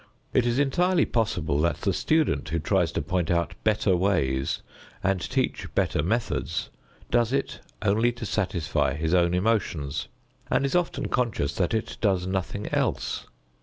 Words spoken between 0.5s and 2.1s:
entirely possible that the